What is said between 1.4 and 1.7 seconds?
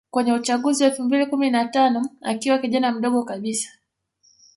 na